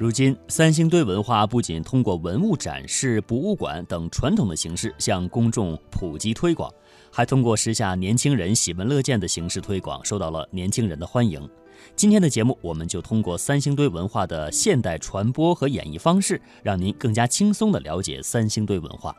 [0.00, 6.72] 如今，三星堆文化不仅通过文物展示、博物馆等传统的形式向公众普及推广，
[7.12, 11.46] 还通过时下年轻人喜闻乐见的形式推广，受到了年轻人的欢迎。
[11.94, 19.14] 今天的节目，我们就通过三星堆文化的现代传播和演绎方式，让您更加轻松地了解三星堆文化。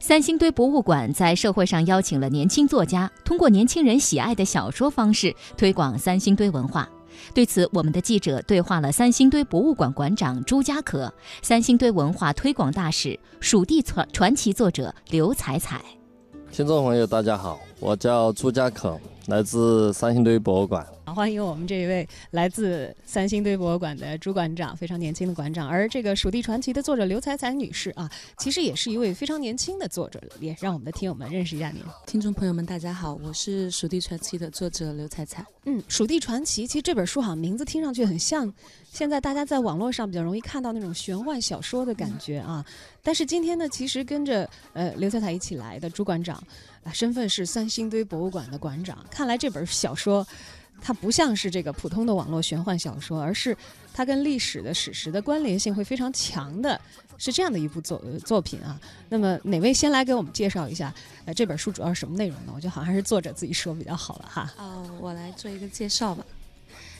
[0.00, 6.88] 三星堆博物馆在社会上邀请了年轻作家，通过年轻人喜爱的小说方式推广三星堆文化。
[7.34, 11.12] 对此，我们的记者对话了三星堆博物馆馆长朱家可、
[11.42, 15.84] 三星堆文化推广大使、蜀地传传奇作者刘彩彩。
[16.52, 20.86] 听众朋友，大家好，我叫朱家可，来自三星堆博物馆。
[21.04, 25.68] 欢迎我们这一位来自三星堆博物馆的朱馆长，非常年轻的馆长。
[25.68, 31.82] 而这个《蜀地传奇》的作者刘彩彩女士啊，其实也是一位非常年轻的作者，也让我们的听友们认识一下您。
[32.06, 35.44] 听众朋友们，大家好，我是《蜀地传奇》的作者刘彩彩。
[35.64, 38.52] 嗯，《蜀地传奇》其实这本书好像名字听上去很像
[38.84, 42.64] 现在大家在网络上比较容易看到那种玄幻小说的感觉啊。
[43.02, 49.04] 但是今天呢，其实跟着呃刘彩彩一起来的朱馆长啊，身份是三星堆博物馆的馆长。
[49.10, 50.26] 看来这本小说。
[50.78, 53.56] 它不像是这个普通的网络玄幻小说，而是
[53.94, 56.78] 它跟历史的史实的关联性会非常强的，
[57.16, 58.78] 是这样的一部作作品啊。
[59.08, 60.94] 那么哪位先来给我们介绍一下？
[61.24, 62.52] 呃，这本书主要是什么内容呢？
[62.54, 64.52] 我觉得好像还是作者自己说比较好了哈。
[64.58, 66.22] 哦，我来做一个介绍吧。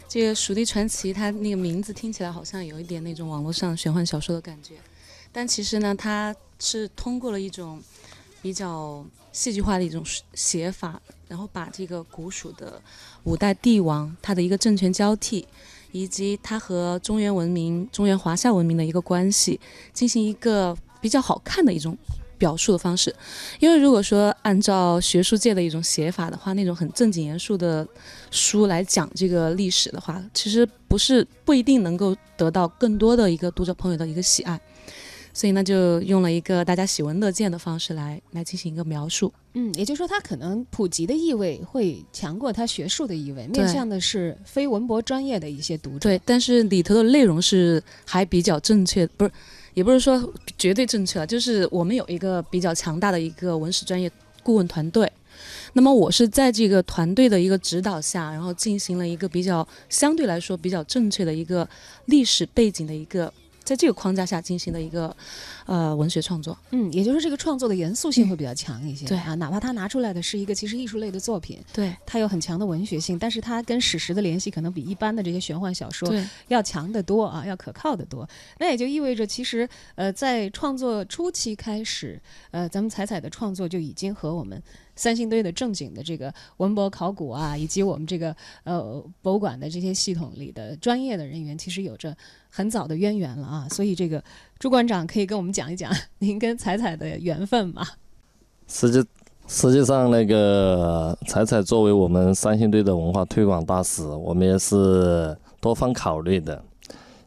[0.09, 4.77] 这个《蜀地传奇》它那个名字听起来好像有一点那种网络上玄幻小说的感觉，
[5.31, 7.83] 但其实呢，它是通过了一种
[8.41, 9.05] 比较
[9.37, 11.01] 戏剧化的一种写法。
[11.29, 12.81] 然后把这个古蜀的
[13.25, 15.45] 五代帝王他的一个政权交替，
[15.91, 19.59] 以及他和中原文明、中原华夏文明的一个关系，
[19.93, 21.99] 进行一个比较好看的一种
[22.39, 23.13] 表述的方式。
[23.59, 27.85] 因为如果说按照学术界的一种写法的话，那种很正经严肃的
[28.31, 34.61] 书来讲这个历史的话，其实不是不一定能够得到更多的一个读者朋友的一个喜爱。
[35.37, 39.31] 所以呢，就用了一个大家喜闻乐见的方式来来进行一个描述。
[39.53, 45.99] 嗯，也就是说，它可能普及的意味会强过它学术的意味，面向的是非文博专业的一些读者。
[45.99, 49.31] 对，但是里头的内容是还比较正确，不是，
[49.75, 54.11] 也不是说绝对正确，就是我们有一个比较强大的一个文史专业
[54.43, 55.07] 顾问团队。
[55.75, 61.69] 那么我是在这个团队的一个指导下，然后进行了一个比较相对来说比较正确的一个
[62.07, 63.31] 历史背景的一个。
[63.67, 65.15] 在这个框架下进行的一个，
[65.67, 76.09] 呃，文学创作，嗯，也就是这个创作的严肃性会比较强一些，对啊，哪怕他拿出来的是一个其实艺术类的作品，对，它有很强的文学性，但是它跟史实的联系可能比一般的这些玄幻小说
[76.47, 78.27] 要强得多啊，要可靠得多。
[78.59, 82.21] 那也就意味着，其实呃，在创作初期开始，
[82.53, 84.63] 呃，咱们彩彩的创作就已经和我们。
[84.97, 88.35] 三星堆的正经的这个文博考古啊，以及我们这个
[88.65, 92.17] 呃博物馆的这些系统里的专业的人员，其实有着
[92.49, 93.69] 很早的渊源了啊。
[93.71, 94.23] 所以这个
[94.59, 97.87] 朱馆长可以跟我们讲一讲您跟彩彩的缘分吗？
[98.67, 99.09] 实际
[99.47, 106.65] 实际上，那个彩彩作为我们三星堆的文化推广大使，我们也是多方考虑的。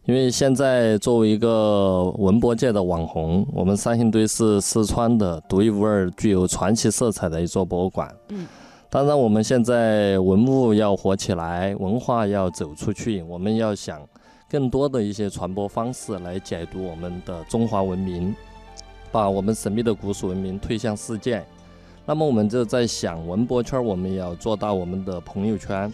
[0.10, 8.12] 因为现在作为一个文博界的网红，我们三星堆是四川的独一无二、具有传奇色彩的一座博物馆。
[8.30, 8.48] 嗯，
[8.90, 14.02] 当然，我们现在文物要火起来，文化要走出去，我们要想
[14.50, 18.34] 更多的一些传播方式来解读我们的中华文明，
[19.12, 21.46] 把我们神秘的古蜀文明推向世界。
[22.04, 25.94] 那么，我们就在想，文博圈我们要做到我们的朋友圈。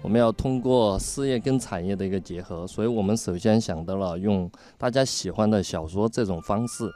[0.00, 6.88] 我们要通过事业跟产业的一个结合，所以我们首先想到了用大家喜欢的小说这种方式。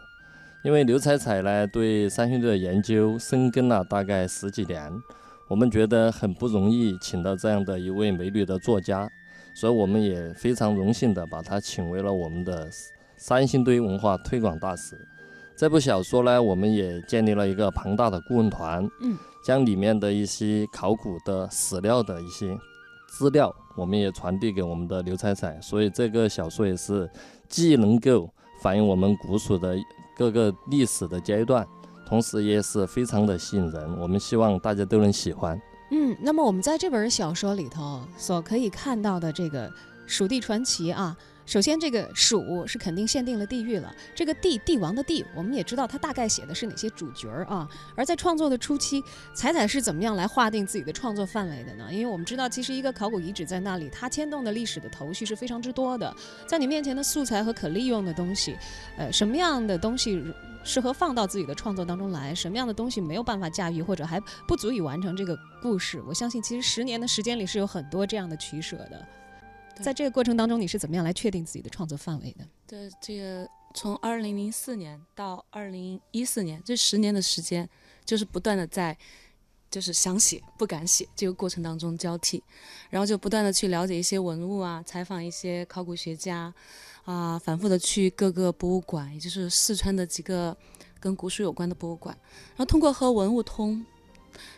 [0.65, 4.91] 因为刘彩彩呢对三星堆的研究深耕了大概十几年，
[5.49, 9.11] 我们觉得很不容易请到这样的一位美女的作家，
[9.57, 12.71] 所以我们也非常荣幸的把她请为了我们的
[13.17, 14.97] 三星堆文化推广大使。
[15.57, 22.57] 这部小说呢，我们也建立了一个庞大的顾问团，嗯，将里面的一些考古的史料的一些。
[23.13, 27.09] 资料我们也传递给我们的刘彩彩，所以这个小说也是
[27.47, 28.29] 既能够
[28.63, 29.77] 反映我们古蜀的
[30.17, 31.67] 各个历史的阶段，
[32.07, 34.01] 同时也是非常的吸引人。
[34.01, 35.61] 我们希望大家都能喜欢。
[35.91, 39.69] 嗯，那么我们在这本小说里头所可以看到的这个
[40.07, 41.15] 《蜀地传奇》啊。
[41.45, 43.95] 首先，这个蜀是肯定限定了地域了。
[44.15, 47.69] 这个帝帝王的帝，我们也知道它大概写的是哪些主角儿啊。
[47.97, 49.03] 而在创作的初期，
[49.35, 51.93] 彩彩是怎么样来划定自己的创作范围的呢？
[51.93, 56.15] 因为我们知道，其实一个考古遗址在那里，它牵动的历史的头绪是非常之多的。
[56.47, 58.57] 在你面前的素材和可利用的东西，
[58.97, 60.25] 呃，什么样的东西
[60.65, 62.33] 适合放到自己的创作当中来？
[62.35, 66.01] 什么样的东西没有办法驾驭，或者还不足以完成这个故事？
[66.07, 69.05] 我相信，其实十年的时间里是有很多这样的取舍的。
[69.77, 72.47] 对在这个过程当中，你是怎么样来确定自己的创作范围的？
[72.67, 77.69] 对，这个从二零零四年到二零一四年这十年的时间，
[78.05, 78.97] 就是不断的在，
[79.71, 82.43] 就是想写不敢写这个过程当中交替，
[82.91, 86.53] 然后就不断的去了解一些文物啊，采访一些考古学家，
[87.05, 90.57] 啊，反复的去各个博物馆，也就是四川的几个
[91.01, 92.17] 跟古书有关的博物馆，
[92.51, 93.85] 然后通过和文物通，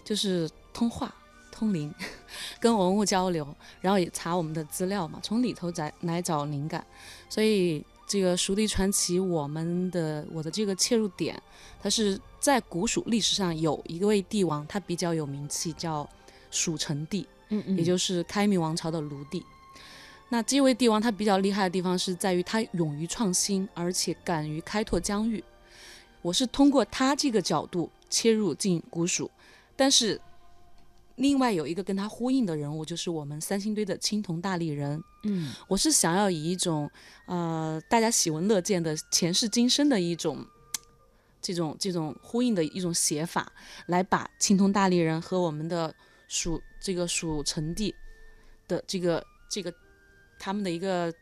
[0.05, 1.14] 就是通话。
[1.55, 1.95] 通灵，
[2.59, 3.47] 跟文物交流，
[3.81, 6.85] 然后也查我们的资料嘛，从里头来来找灵感，
[7.29, 11.41] 所以这个《蜀地传奇》，我们的我的这个切入点，
[11.81, 16.09] 它是在古蜀历史上有一位帝王，他比较有名气，叫
[16.51, 19.45] 蜀成帝，嗯嗯也就是开明王朝的卢帝。
[20.31, 25.43] 那这位帝王他比较厉害的地方是在于他勇于创新，而且敢于开拓疆域。
[26.23, 29.31] 我是通过他这个角度切入进古蜀，
[29.77, 30.21] 但是
[31.16, 35.02] 另外有一个跟他呼应的人物，就是我们三星堆的青铜大力人。
[35.22, 36.90] 嗯我是想要以一种
[37.26, 40.44] 呃大家喜闻乐见的前世今生的一种
[41.40, 43.52] 这种这种呼应的一种写法，
[43.87, 45.94] 来把青铜大力人和我们的
[46.26, 47.94] 蜀这个蜀成帝
[48.67, 49.72] 的这个这个
[50.38, 51.12] 他们的一个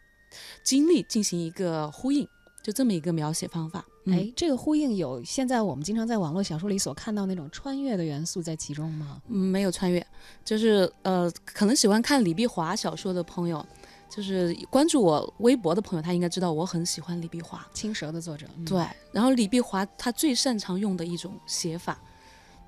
[0.65, 2.27] 经历进行一个呼应，
[2.63, 3.85] 就这么一个描写方法。
[4.05, 9.23] 嗯、哎，这个呼应有现在我们经常在网络小说里所看到那种穿越的元素在其中吗？
[9.29, 10.05] 嗯，没有穿越，
[10.45, 13.65] 就是呃，可能喜欢看李碧华小说的朋友，
[14.11, 17.65] 就是关注我微博的朋友，他应该知道我很喜欢李碧华。
[17.73, 21.97] 青蛇的作者，嗯对，然后李碧华他最擅长用的一种写法，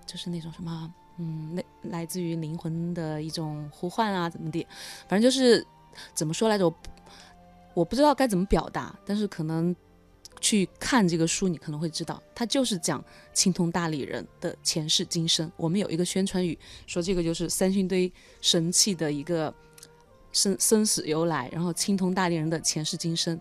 [0.07, 4.65] 就是那种什么，嗯，来来自于灵魂的一种呼唤啊，怎么地，
[5.09, 5.67] 反正就是
[6.15, 6.75] 怎么说来着，我
[7.75, 9.75] 我不知道该怎么表达，但是可能
[10.45, 13.03] 去看这个书，你可能会知道，它就是讲
[13.33, 15.51] 青铜大理人的前世今生。
[15.57, 18.13] 我们有一个宣传语说，这个就是三星堆
[18.43, 19.53] 神器的一个
[20.33, 23.41] 生生死由来，然后青铜大理人的前世今生，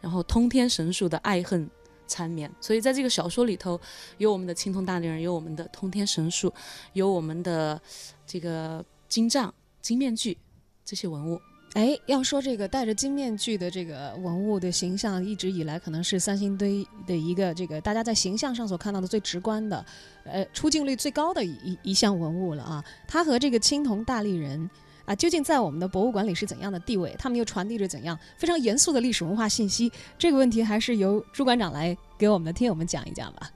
[0.00, 1.68] 然后通天神树的爱恨
[2.06, 2.48] 缠绵。
[2.60, 3.80] 所以在这个小说里头，
[4.18, 6.54] 有我们的青铜大理人，有我们的通天神树，
[6.92, 7.82] 有我们的
[8.24, 9.52] 这个金杖、
[9.82, 10.38] 金面具
[10.84, 11.40] 这些文物。
[11.74, 19.84] 哎，要说这个戴着金面具的这个文物的形象，一直以来可能是三星堆的一个这个大家在形象上所看到的最直观的，
[20.24, 22.84] 呃，出镜率最高的一一项文物了啊。
[23.08, 24.70] 它和这个青铜大力人
[25.04, 27.12] 啊，究竟在我们的博物馆里是怎样的地位？
[27.18, 29.90] 他们又传递着怎样非常严肃的历史文化信息？
[30.16, 33.50] 这个问题还是由朱馆长来给我们的听友们讲一讲吧。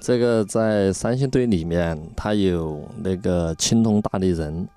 [0.00, 4.68] 这个在三星堆里面，它有那个青铜大力人，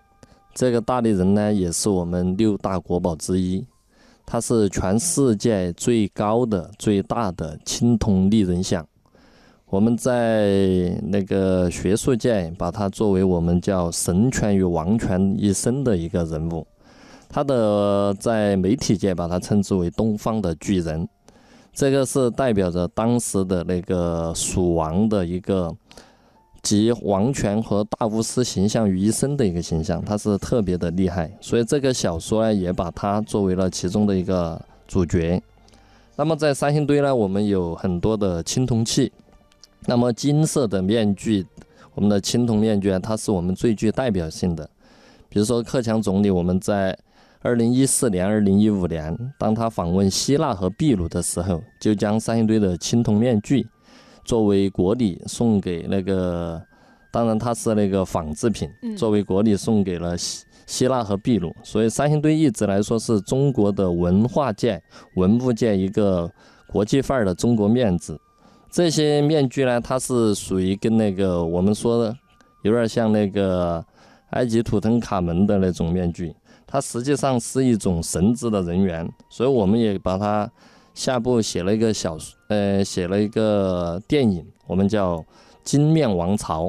[0.56, 3.62] 这个大力人呢，也是我们六大国宝之一，
[4.26, 8.88] 它是全世界最高的、最大的青铜立人像。
[9.66, 16.66] 我们在那个学术界把它作为我们叫神权与王权一身的一个人物，
[17.28, 21.06] 他的在媒体界把它称之为东方的巨人。
[21.74, 25.76] 这个是代表着当时的那个蜀王的一个
[26.66, 35.40] 集王权和大巫师形象于一身的一个形象，他是特别的厉害，所以这个小说呢也把他作为了其中的一个主角。
[36.16, 39.12] 那么在三星堆呢，我们有很多的青铜器，
[39.86, 41.46] 那么金色的面具，
[41.94, 44.68] 我们的青铜面具啊，它是我们最具代表性的。
[45.30, 46.98] 比如说克强总理，我们在
[47.42, 53.68] 二零一四年、二零一五年，当他访问希腊和秘鲁的时候，就将三星堆的青铜面具
[54.26, 56.62] 作为国礼送给那个，
[57.12, 61.56] 当然它是那个仿制品，嗯作为国礼送给了希希腊和秘鲁。
[61.64, 64.82] 所以三星堆一直来说是中国的文化界、
[65.16, 66.30] 文物界一个
[66.68, 68.20] 国际范儿的中国面子。
[68.70, 72.14] 这些面具呢，它是属于跟那个我们说的
[72.64, 73.82] 有点像那个
[74.32, 76.36] 埃及图腾卡门的那种面具。
[76.68, 80.52] 它实际上是一种神职的人员，所以我们也把它
[80.96, 85.18] 下部写了一个小说，呃，写了一个电影，我们叫
[85.64, 86.64] 《金面王朝》，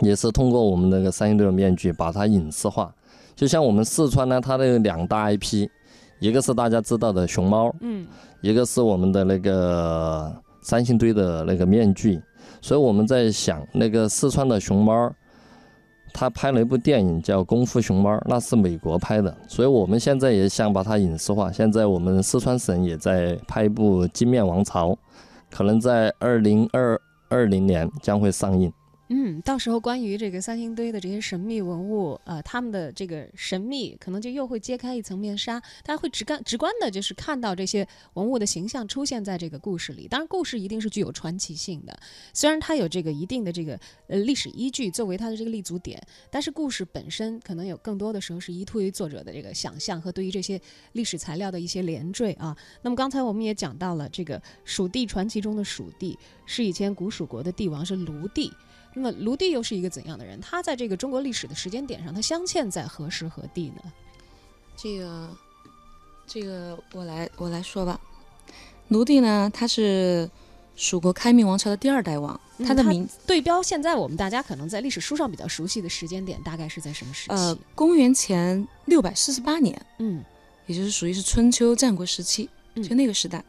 [0.00, 2.94] 也是通过我们那个三星堆的面具把它影视化。
[3.34, 5.68] 就像我们四川呢，它的两大 IP，
[6.20, 8.06] 一个是大家知道的熊猫，嗯
[8.40, 12.20] 一个是我们的那个三星堆的那个面具，
[12.60, 15.12] 所以我们在想，那个四川的熊猫，
[16.12, 21.50] 他拍了一部电影叫《功夫熊猫》，那是美国拍的，所以我们现在也想把它影视化。
[21.52, 24.90] 现在我们四川省也在拍一部《金面王朝》，
[25.50, 28.72] 可能在二零二二零年将会上映。
[29.10, 40.06] 嗯，到时候关于这个三星堆的这些神秘文物，呃，他们的这个神秘可能就又会揭开一层面纱，大家会直感直观的，就是看到这些文物的形象出现在这个故事里。
[40.06, 41.98] 当然，故事一定是具有传奇性的，
[42.34, 45.98] 虽然它有这个一定的这个呃历史依据作为它的这个立足点，
[46.30, 50.60] 但是故事本身可能有更多的时候是依托于作者的这个想象和对于这些
[50.92, 52.54] 历史材料的一些连缀啊。
[52.82, 58.52] 那么刚才我们也讲到了这个蜀地传奇中的蜀地是以前古蜀国的帝王是卢帝。
[58.98, 60.40] 那么卢帝又是一个怎样的人？
[60.40, 63.92] 他在这个中国历史的时间点上，他镶嵌在何时何地呢？
[64.76, 65.30] 这个，
[66.26, 68.00] 这个我来我来说吧。
[68.88, 70.28] 卢帝呢，他是
[70.74, 77.32] 蜀国开明王朝的第二代王，他的名对标现在我们大家可能在历史书上比较熟悉的时间点，大概是在什么时期？
[77.32, 80.24] 呃，公元前六百四十八年，嗯，
[80.66, 83.44] 也就是属于是春秋战国时期，就那个时代，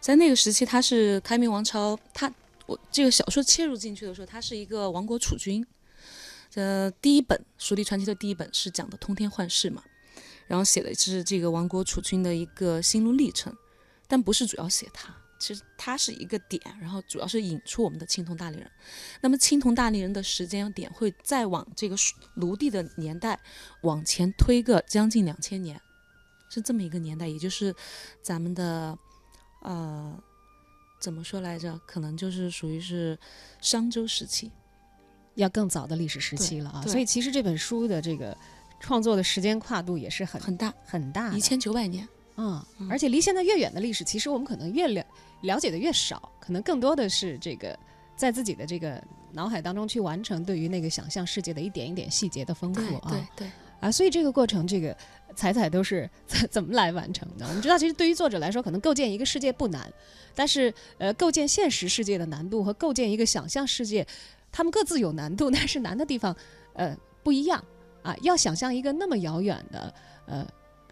[0.00, 2.32] 在那个时期，他是开明王朝，他。
[2.66, 5.66] 我这个小说切入进去的时候，它是一个亡国储君。
[6.54, 9.82] 呃，第一本《蜀地传奇》的第一本是讲的通天幻视嘛，
[10.46, 13.54] 然后写的是这个亡国储君的一个心路历程，
[14.08, 18.70] 但不是主要写他，其实他是一个点，然后主要是引出我们的青铜大力人。
[19.20, 23.38] 那么青铜大力人的时间点会再往这个蜀卢地的年代
[23.82, 25.78] 往前推个将近两千年，
[26.48, 27.74] 是这么一个年代，也就是
[28.22, 28.98] 咱们的
[29.60, 30.18] 呃。
[31.06, 31.78] 怎么说来着？
[31.86, 33.16] 可能就是属于是
[33.60, 34.50] 商周时期，
[35.36, 36.82] 要更早的历史时期了啊！
[36.82, 38.36] 所以其实这本书的这个
[38.80, 42.66] 创作的时间跨度也是很很大很大，一千九百年啊！
[42.90, 45.06] 而且离现在越远的历史，其实我们可能越了
[45.42, 47.78] 了解的越少，可能更多的是这个
[48.16, 53.12] 在自己的这个脑海当中去完成对于那个想象世界的一点一点细节的丰富啊！
[53.12, 53.92] 对对啊！
[53.92, 54.96] 所以这个过程，这个
[55.36, 57.46] 彩彩都是 怎怎么来完成的？
[57.46, 59.92] 我们知道，其实对于作者来说，可能构建一个世界不难。
[60.34, 64.06] 但是，呃，构建现实世界的难度和构建一个想象世界，
[64.50, 66.34] 他们各自有难度， 但是难的地方，
[66.72, 67.64] 呃，不一样
[68.02, 68.16] 啊。
[68.22, 69.94] 要想象一个那么遥远的，
[70.26, 70.46] 呃，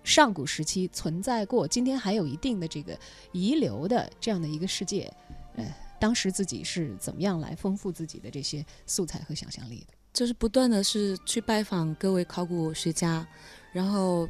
[0.05, 2.97] 上古时期存在过，今天还有一定的这个
[3.33, 5.13] 遗留的这样的一个世界，
[5.57, 9.95] 呃，当时自己是怎么样来丰富自己的这些素材和想象力的？
[10.15, 13.27] 就是不断的是去拜访各位考古学家，
[13.75, 14.29] 然后，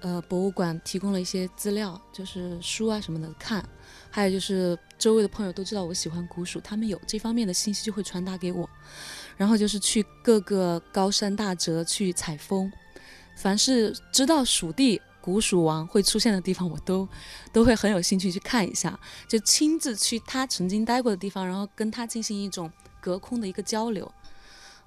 [0.00, 3.66] 呃，博物馆提供了一些资料，就是书啊什么的看。
[4.10, 8.68] 还有就是周围的朋友都知道我喜欢古蜀，他们有这方面的信息就会传达给我。
[9.36, 12.70] 然后就是去各个高山大泽去采风，
[13.36, 17.08] 凡是知道蜀地古蜀王会出现的地方，我都
[17.52, 22.70] 都会很有兴趣去看一下，就亲自去他曾经待过的地方，然后跟他进行一种
[23.00, 24.10] 隔空的一个交流，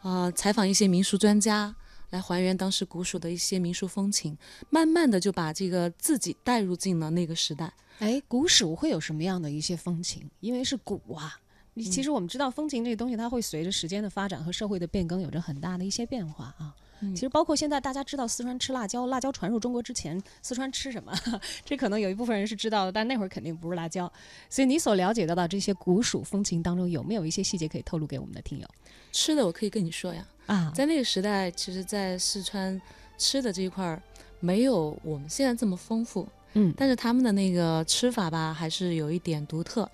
[0.01, 1.73] 啊，采访一些民俗专家。
[2.09, 4.37] 来还原当时古蜀的一些民俗风情，
[4.69, 7.73] 慢慢的就把这个自己带入进了那个时代。
[7.99, 10.29] 哎，古蜀会有什么样的一些风情？
[10.39, 11.39] 因为是古啊，
[11.75, 16.75] 其实我们知道风情这个东西，它会随着时间的发展和社会的变更，有着很大的一些变化啊。
[17.13, 21.13] 其实包括现在大家知道四川吃辣椒，辣椒传入中国之前，四川吃什么？
[21.63, 24.11] 这可能有一部分人是知道的，但那会儿肯定不是辣椒。
[24.49, 28.67] 所以你所了解到的这些古蜀风情当中，有没有一些细节可以透露给我们的听友？
[29.11, 30.27] 吃的我可以跟你说呀。
[30.45, 32.81] 啊，在那个时代，其实，在四川
[33.17, 34.01] 吃的这一块儿，
[34.39, 36.27] 没有我们现在这么丰富。
[36.53, 39.89] 嗯，但是他们的那个吃法吧，还是有一点独特。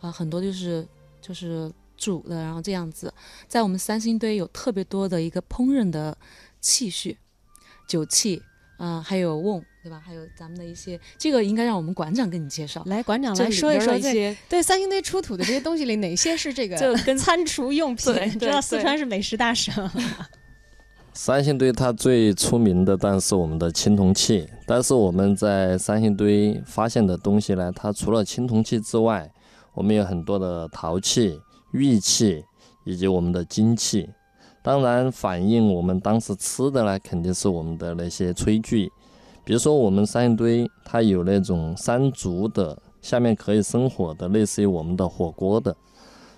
[0.00, 0.86] 啊，很多就是
[1.20, 3.12] 就是煮的，然后这样子，
[3.46, 6.16] 在我们三星堆有特别多的一个烹饪的。
[6.60, 7.16] 器具、
[7.86, 8.42] 酒器，
[8.76, 10.00] 啊，还有瓮，对吧？
[10.04, 12.82] 还有咱们的一些，这个应该让我们馆长跟你介绍。
[12.86, 18.38] 来，馆长来说一说一些对三星堆出土的这些东西里，哪些是这个 跟餐厨用品？
[18.38, 19.90] 知道四川是美食大省。
[21.14, 24.48] 三星堆它最出名的，但是我们的青铜器。
[24.66, 29.28] 但是我们在三星堆发现的东西呢，它除了青铜器之外，
[29.74, 31.40] 我们有很多的陶器、
[31.72, 32.44] 玉器
[32.84, 34.08] 以及我们的金器。
[34.60, 38.90] 当然，反映我们当时吃的呢，肯定是我们的那些炊具。
[39.44, 45.74] 比如说，我们三星堆它有那种山竹的，下面可以生火的，类似于我们的火锅的。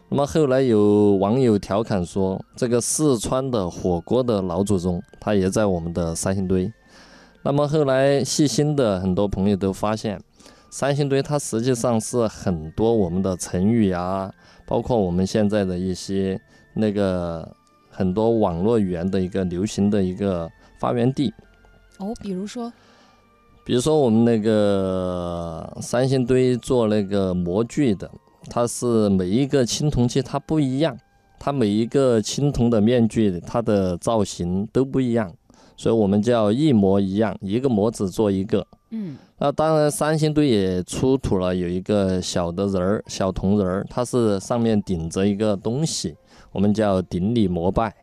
[0.08, 6.72] 那么后来有网友调侃说，这个四川的火锅的老祖宗，他也在我们的三星堆。
[7.42, 10.20] 那么后来细心的很多朋友都发现，
[10.68, 14.32] 三星堆它实际上是很多我们的成语啊，
[14.66, 16.40] 包括我们现在的一些
[16.74, 17.56] 那个。
[18.00, 21.30] 很多网络语言的一个流行的一个发源地，
[21.98, 22.72] 哦，比如说，
[23.62, 28.10] 比如说我们那个三星堆做那个模具的，
[28.48, 30.96] 它是每一个青铜器它不一样，
[31.38, 35.30] 它每一个青铜的面具它的造型都不一样，
[35.76, 39.18] 所以我们叫一模一样，一个模子做一个，嗯。
[39.42, 46.14] 那当然，三星堆也出土了有一个小的人儿，小铜人儿，它是上面顶着一个东西，
[46.52, 47.94] 我们叫顶礼膜拜，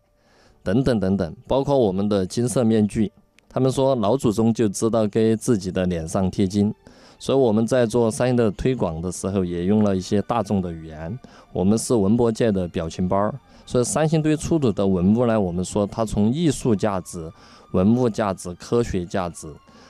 [0.63, 3.11] 等等等等，包括我们的金色面具。
[3.49, 6.73] 他们说老祖宗就知道给自己的脸上贴金，
[7.17, 11.17] 所以我们在做三星的推广的时候，也用了一些大众的语言。
[11.53, 13.33] 我们是文博界的表情包，
[13.65, 17.31] 所以三星堆出土的文物呢，我们说它从艺术价值、
[17.71, 19.47] 文物价值、科学价值。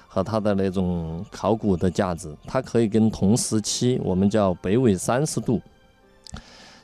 [0.09, 5.61] 和它的那种考古的价值，它可以跟同时期我们叫北纬三十度、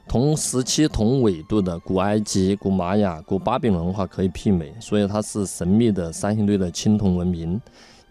[0.07, 7.59] 同时期同纬度的古埃及、古玛雅、古巴比伦文化可以媲美，所以它是神秘的三星堆的青铜文明，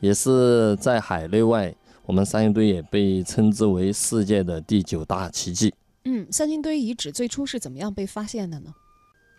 [0.00, 1.72] 也是在海内外，
[2.04, 5.72] 我们三星堆也被称之为世界的第九大奇迹。
[6.04, 8.74] 嗯，三星堆遗址最初是怎么样被发现的呢？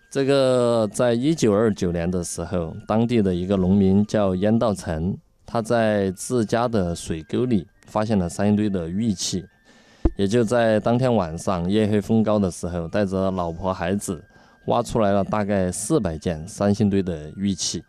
[0.10, 5.18] 这个在一九二九年的时候，当地的一个农民叫燕道成。
[5.46, 9.44] 他在自家的水沟里发现了三星堆的玉器，
[10.16, 14.24] 也就在当天晚上夜黑风高的时候，带着老婆孩子
[14.68, 17.84] 挖出来了大概四百件三星堆的玉器，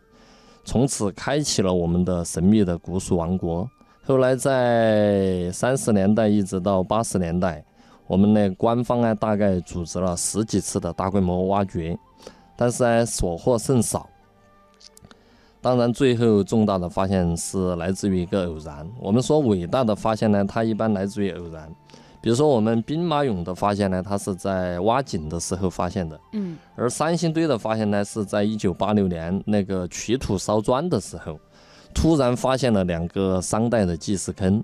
[0.63, 3.69] 从此开启了我们的神秘的古蜀王国。
[4.03, 7.63] 后来在三十年代一直到八十年代，
[8.07, 11.97] 我们的官方啊大概组织了十几次的大规模挖掘，
[12.55, 14.09] 但是呢所获甚少。
[15.61, 18.87] 当然，最后重大的发现是来自于一个偶然。
[18.99, 21.67] 我们说伟大的发现呢，它一般来自于偶然。
[22.25, 26.19] 比如说我们兵马俑的发现呢，它是在挖井的时候发现的。
[26.33, 26.57] 嗯。
[26.75, 31.39] 而三星堆的发现呢，是在一九八六年那个取土烧砖的时候，
[31.93, 34.63] 突然发现了两个商代的祭祀坑，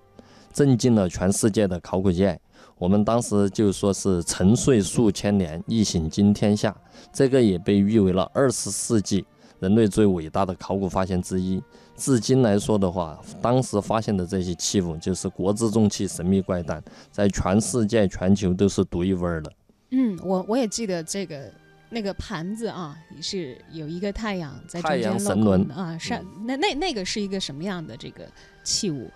[0.52, 2.36] 震惊了全世界的考古界。
[2.80, 6.76] 我们当时就说是沉睡数千年，一醒惊天下。
[7.14, 9.24] 这个也被誉为了二十世纪。
[9.60, 11.62] 人类最伟大的考古发现之一，
[11.96, 19.52] 至今来说的话，当时发现的这些器物就是国之重器、神秘怪诞，在全世界、全球都是独一无二的。
[19.92, 21.52] 嗯，我我也记得这个
[21.90, 28.28] 那个盘子啊，也是有一个太阳在太阳神轮啊，是那那那个是一个什么样的这个
[28.64, 29.10] 器物？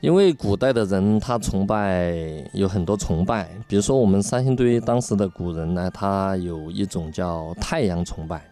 [0.00, 2.14] 因为古代的人他崇拜
[2.52, 8.48] 有很多崇拜，比如说我们三星堆当时的古人呢，他有一种叫太阳崇拜。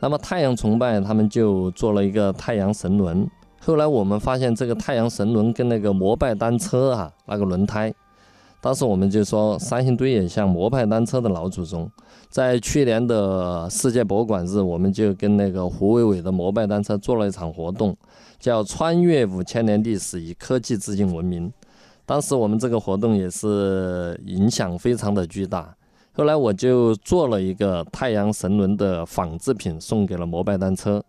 [0.00, 3.28] 那么太阳崇拜，他们就做了一个太阳神轮。
[3.60, 7.92] 后来我们发现这个太阳神轮跟那个摩拜单车啊，那个轮胎，
[8.62, 11.90] 当时我们就说三星堆也像摩拜单车的老祖宗。
[12.30, 17.94] 在去年的世界博物馆日，我们就跟那个胡伟伟的摩拜单车做了一场活动，
[18.38, 21.52] 叫“穿越五千年历史，以科技致敬文明”。
[22.06, 25.74] 当时我们这个活动也是影响非常的巨大。
[26.12, 31.02] 后来我就做了一个太阳神轮的仿制品，送给了摩拜单车，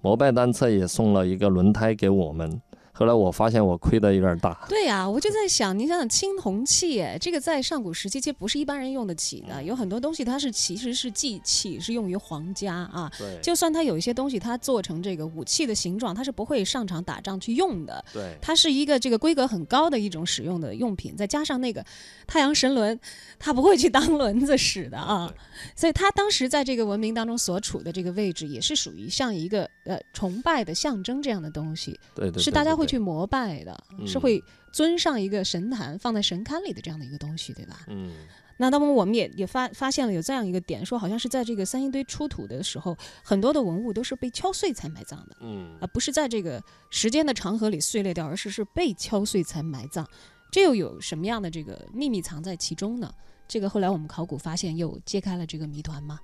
[0.00, 2.60] 摩拜单车也送了一个轮胎给我们。
[2.98, 4.58] 后来我发现我亏的有点大。
[4.70, 13.12] 对呀，我就在想，你想想青铜器，哎，这个在上古时期其实不是一般人用得起的，有很多东西它是其实是祭器，是用于皇家啊。
[13.18, 13.38] 对。
[13.42, 18.02] 就算它有一些东西它做成这个武器的形状，它是不会上场打仗去用的。
[18.14, 18.34] 对。
[18.40, 21.84] 它是一个这个规格很高的一种使用的用品，再加上那个
[22.26, 22.98] 太阳神轮，
[23.38, 25.30] 它不会去当轮子使的啊。
[25.74, 32.00] 所以它当时在这个文明当中所处的这个位置，也是属于像一个呃崇拜的象征这样的东西。
[32.14, 32.42] 对对。
[32.42, 32.85] 是大家会。
[32.86, 37.80] 去膜拜的，是会尊上一个神坛，放在神龛里的这样的一个东西，对吧？
[37.88, 38.14] 嗯。
[38.58, 50.08] 那那么我们也也发发现了有这样一个点，说好像是在这个三星堆出土的时候，很多的文物都是被敲碎才埋葬的，嗯，而不是在这个时间的长河里碎裂掉，而是是被敲碎才埋葬。
[50.50, 53.12] 这又有什么样的这个秘密藏在其中呢？
[53.46, 56.18] 这个后来我们考古发现又揭开了这个谜团吗？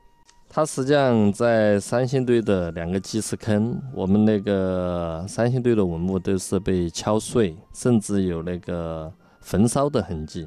[0.55, 9.11] 它实际上在三星堆的两个祭祀坑，我们那个三星堆的文物都是被敲碎，甚至有那个
[9.41, 10.47] 焚烧的痕迹。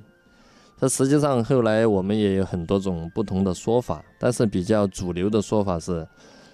[0.78, 6.08] 它实际上后来我们也有很多种不同的说法，但是比较主流的说法是，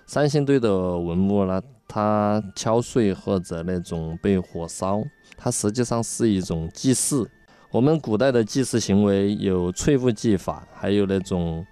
[0.06, 5.04] 三星堆的文物呢，它敲碎或者那种被火烧，
[5.36, 7.30] 它实际上是一种祭祀。
[7.70, 11.66] 我们古代的祭祀行为有淬物祭法，还有那种，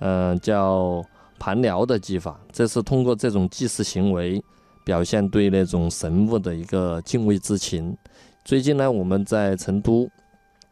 [0.00, 1.02] 嗯，叫。
[1.42, 4.40] 盘疗的技法，这是通过这种祭祀行为，
[4.84, 7.96] 表现对那种神物的一个敬畏之情。
[8.44, 10.08] 最近呢，我们在成都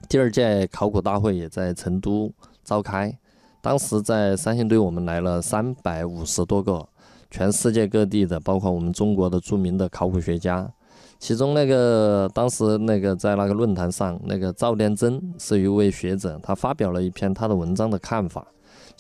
[0.08, 2.30] 第二届考古大会也在成都
[2.62, 3.12] 召开，
[3.60, 6.88] 当时在三星堆我们来了三百五十多个，
[7.32, 10.72] 全世界各地的，包括我们中国的著名的考古学家。
[11.18, 18.46] 其中那个当时那个在那个论坛上，那个赵连珍是一位学者，他发表了一篇他的文章的看法。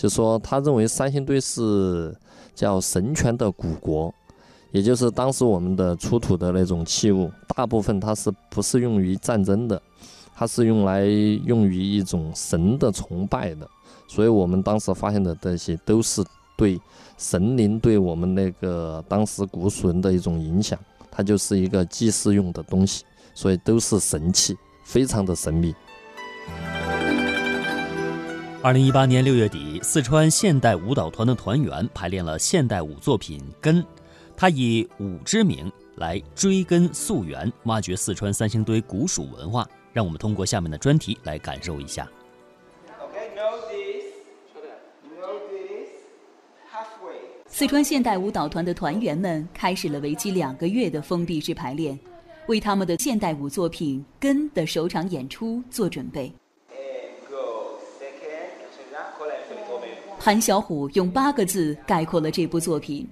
[0.00, 2.16] 就说他认为三星堆是
[2.54, 4.10] 叫神权的古国，
[4.70, 9.80] 也就是当时我们的出土的那种器物，大部分它是不是用于战争的，
[10.34, 13.68] 它是用来用于一种神的崇拜的。
[14.08, 16.24] 所以我们当时发现的这些都是
[16.56, 16.80] 对
[17.18, 20.78] 神灵对我们那个当时古蜀人的一种影响，
[21.10, 25.74] 它就是一个祭祀用的东西，所以都是神器，非常的神秘。
[28.62, 33.82] 二零一八年六月底，四川现代舞蹈团的团员排练了现代舞作品《根》。
[34.36, 39.66] 他以舞之名来追根溯源，挖掘四川三星堆古蜀文化。
[39.94, 42.06] 让我们通过下面的专题来感受一下。
[47.46, 51.98] 四川现代舞蹈团的团员们开始了为期两个月的封闭式排练，
[52.46, 56.30] 为他们的现代舞作品《根》的首场演出做准备。
[60.22, 63.08] 韩小虎用八个字概括了这部作品。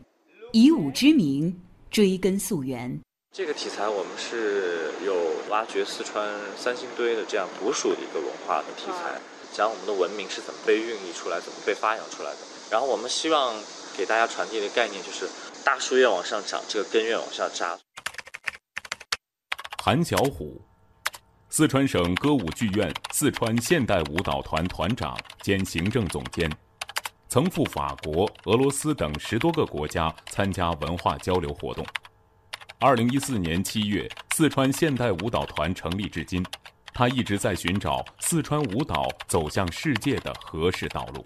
[0.53, 1.59] 以武之名
[1.91, 3.01] 追根溯源，
[3.33, 5.15] 这个题材我们是有
[5.49, 9.19] 挖掘四川三星堆的这样独属的一个文化的题材，
[9.55, 12.39] 讲我们的文明是怎么被孕育出来、怎么被发扬出来的。
[12.71, 13.55] 然后我们希望
[13.97, 15.27] 给大家传递的概念就是：
[15.65, 17.79] 大树越往上长，这个根越往下扎。
[19.83, 20.61] 韩小虎，
[21.49, 26.51] 四川省歌舞剧院四川现代舞蹈团团长兼行政总监。
[27.29, 31.85] 曾赴法国、俄罗斯等十多个国家参加文化交流活动。
[32.79, 36.43] 二零一四年七月，四川现代舞蹈团成立至今，
[36.95, 41.23] 他一直在寻找四川舞蹈走向世界的合适道路。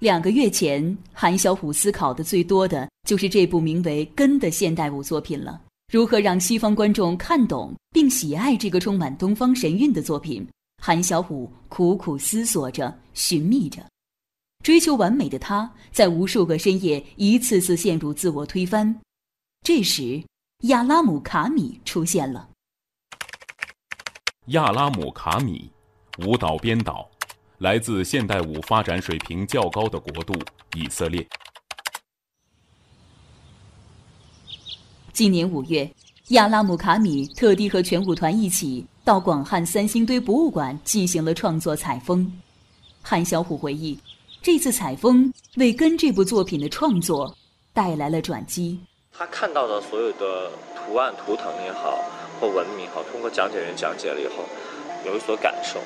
[0.00, 5.60] 两个月前，韩小虎思考的最多的就是这部名为《根》的现代舞作品了。
[5.92, 10.44] 如何让西方观众看懂并喜爱这个充满东方神韵的作品？
[10.82, 13.80] 韩小虎苦苦思索着，寻觅着。
[14.64, 18.98] 追求完美的他，在无数个深夜一次次陷入自我推翻。
[19.62, 20.24] 这时，
[20.62, 22.48] 亚拉姆卡米出现了。
[24.46, 25.70] 亚拉姆卡米，
[26.24, 27.06] 舞蹈编导，
[27.58, 30.32] 来自现代舞发展水平较高的国度
[30.74, 31.26] 以色列。
[35.12, 35.94] 今年五月，
[36.28, 42.32] 亚拉姆卡米特地和全舞团一起到广汉三星堆博物馆进行了创作采风。
[43.02, 43.98] 韩小虎回忆。
[44.44, 47.34] 这次采风为《根》这部作品的创作
[47.72, 48.78] 带来了转机。
[49.10, 51.98] 他看到的所有的图案、图腾也好，
[52.38, 54.44] 或文明也好，通过讲解员讲解了以后，
[55.06, 55.80] 有所感受。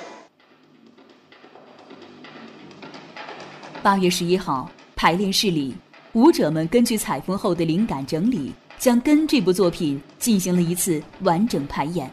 [3.80, 5.76] 八月十一号，排练室里，
[6.14, 12.12] 舞者们根据采风后的灵感整理，将《根》这部作品进行了一次完整排演。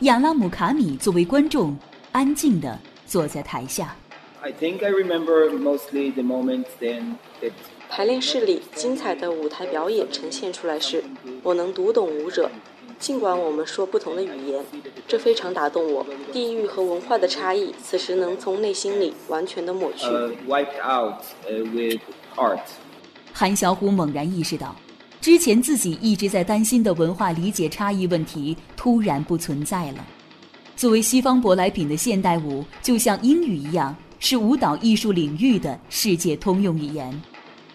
[0.00, 1.76] 亚拉姆卡米作为观众，
[2.10, 3.94] 安静地坐在台下。
[4.48, 7.52] I think I remember mostly the moments then that
[7.90, 11.04] 排练室里精彩的舞台表演呈现出来时，
[11.42, 12.50] 我能读懂舞者，
[12.98, 14.64] 尽管我们说不同的语言，
[15.06, 16.06] 这非常打动我。
[16.32, 20.06] 地域和文化的差异，此时能从内心里完全的抹去。
[20.46, 22.00] Wiped out with
[22.34, 22.60] art。
[23.34, 24.74] 韩小虎猛然意识到，
[25.20, 30.06] 之前自己一直在担心的文化理解差异问题突然不存在了。
[30.74, 33.94] 作为西方舶来品的现代舞，就像英语一样。
[34.20, 37.22] 是舞蹈艺术领域的世界通用语言，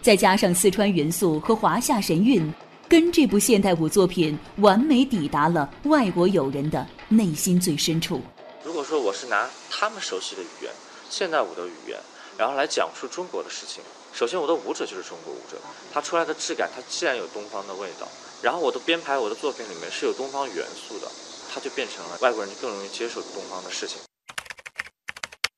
[0.02, 2.52] 再加上四川元素和华夏神韵，
[2.88, 8.20] 跟这部现代舞作品完美抵达了外国友人的内心最深处。
[8.62, 10.70] 如果说我是拿他们熟悉的语言，
[11.08, 11.98] 现代舞的语言，
[12.36, 15.56] 然后来讲述中国的事情，首先我的舞者就是中国舞者，
[15.92, 18.06] 他出来的质感，他既然有东方的味道，
[18.42, 21.10] 然后我的编排，我的作品里面是有东方元素的，
[21.52, 23.96] 它就变成了外国人就更容易接受东方的事情。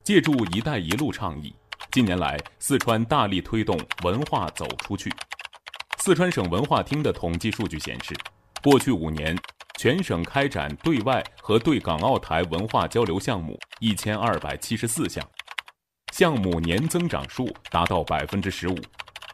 [0.06, 1.52] 借助“一带一路”倡议，
[1.90, 5.12] 近年来四川大力推动文化走出去。
[5.98, 8.14] 四川省文化厅的统计数据显示，
[8.62, 9.36] 过去五年，
[9.80, 15.28] 全省开展对外和对港澳台文化交流项目一千二百七十四项，
[16.12, 18.78] 项目年增长数达到百分之十五，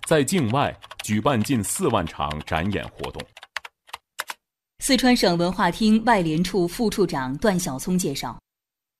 [0.07, 3.23] 在境外举办近四万场展演活动。
[4.79, 8.42] 四川省文化厅外联处副处长段晓聪介绍。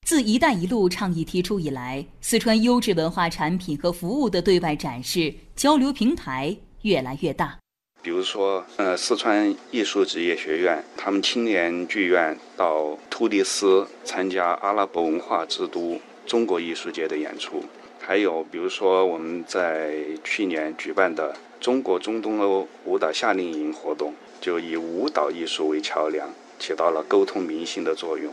[0.05, 7.59] 自“一带一路”倡议提出以来，四川优质文化产品和服务的对外展示交流平台越来越大。
[8.03, 17.65] 比如说，呃，四川艺术职业学院他们青年剧院到突尼斯参加阿拉伯文化之都中国艺术节的演出，
[17.99, 24.13] 还有比如说我们在去年举办的中国中东欧舞蹈夏令营活动，
[24.43, 28.31] 就以舞蹈艺术为桥梁，起到了沟通民心的作用。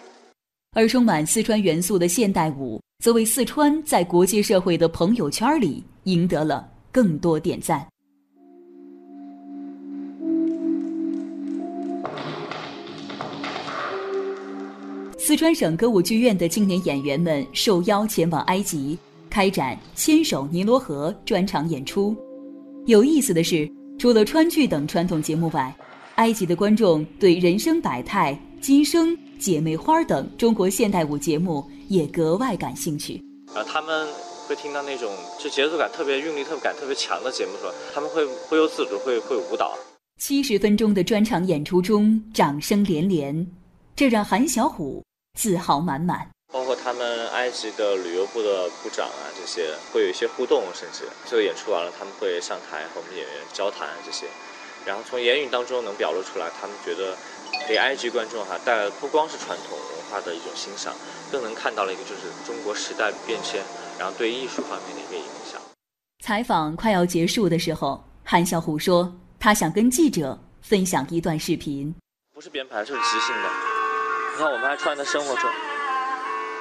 [0.74, 7.86] 而充满四川元素的现代舞则为四川在国际社会的朋友圈里赢得了更多点赞。
[15.18, 18.98] 四川省歌舞剧院的青年演员们受邀前往埃及
[19.30, 22.16] 开展牵手尼罗河专场演出。
[22.86, 25.76] 有意思的是，除了川剧等传统节目外，
[26.16, 28.40] 埃及的观众对人生百态。
[28.62, 33.24] 今生、姐妹花等中国现代舞节目也格外感兴趣。
[33.56, 34.08] 然后他们
[34.48, 39.78] 会听到那种就节奏感特别韵律、特别感特别强的节目的时候，他们会不由自主会会舞蹈。
[40.20, 43.48] 七十分钟的专场演出中，掌声连连，
[43.96, 45.02] 这让韩小虎
[45.40, 46.30] 自豪满满。
[46.52, 54.26] 包括他们埃及的旅游部的部长啊，这些会有一些互动，甚至这个演出完了，他们会上台和我们演员交谈这些，
[54.86, 57.16] 然后从言语当中能表露出来，他们觉得
[57.68, 60.94] 给埃及观众哈带来不光是传统文化的一种欣赏，
[61.32, 63.62] 更能看到了一个就是中国时代变迁，
[63.98, 65.62] 然后对艺术方面的一个影响。
[66.24, 71.94] 采访快要结束的时候，韩小虎说，他想跟记者分享一段视频，
[72.34, 73.50] 不是编排，这是即兴的。
[74.34, 75.50] 你看，我们还穿在生活中。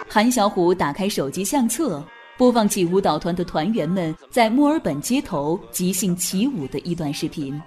[0.09, 2.03] 韩小虎打开手机相册，
[2.37, 7.61] 播放起舞蹈团的团员们在墨尔本街头即兴起舞的一段视频。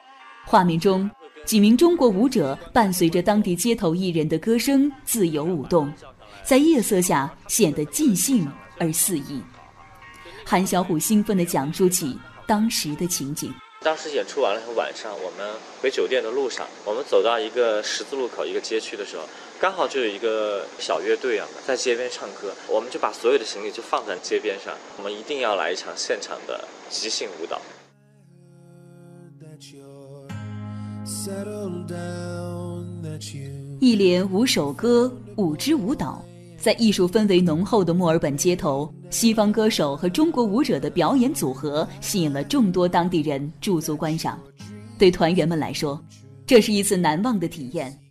[0.46, 1.10] 画面中，
[1.46, 5.92] 几名中国舞者伴随着当地街头艺人的歌声自由舞动，
[6.46, 9.42] 在夜色下显得尽兴而肆意。
[10.46, 13.54] 韩小虎兴奋地讲述起当时的情景。
[13.84, 15.52] 当时演出完了以后，晚上我们
[15.82, 19.24] 回酒店的路上，我们走到一个十字路口一个街区的时候，
[19.60, 27.60] 刚好就有一个小乐队啊在街边唱歌，我们就把所有的行李就放在街边上，我们一定要来一场现场的即兴舞蹈。
[33.80, 36.24] 一连五首歌，五支舞蹈。
[36.58, 44.40] 在艺术氛围浓厚的墨尔本街头，西方歌手和中国舞者的表演组合吸引了众多当地人驻足观赏。
[44.98, 46.00] 对团员们来说，
[46.46, 48.02] 这是一次难忘的体验。